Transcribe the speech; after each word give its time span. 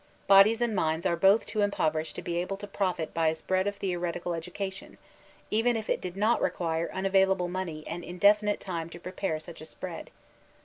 Bodies 0.25 0.61
and 0.61 0.75
minds 0.75 1.05
are 1.05 1.15
both 1.15 1.45
too 1.45 1.61
impoverished 1.61 2.15
to 2.15 2.23
be 2.23 2.37
able 2.37 2.57
to 2.57 2.65
profit 2.65 3.13
by 3.13 3.27
a 3.27 3.35
spread 3.35 3.67
of 3.67 3.75
theoretical 3.75 4.33
education, 4.33 4.97
even 5.51 5.75
if 5.75 5.91
it 5.91 6.01
did 6.01 6.17
not 6.17 6.41
require 6.41 6.89
unavail 6.91 7.37
^le 7.37 7.47
money 7.47 7.83
and 7.85 8.03
indefinite 8.03 8.59
time 8.59 8.89
to 8.89 8.99
prepare 8.99 9.37
such 9.37 9.61
a 9.61 9.65
spread. 9.65 10.09